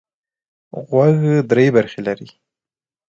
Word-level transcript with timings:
غوږ 0.89 1.19
درې 1.51 1.65
برخې 1.75 1.99
لري. 2.07 2.27